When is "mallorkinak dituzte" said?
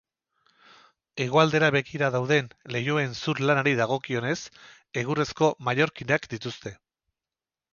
5.69-6.75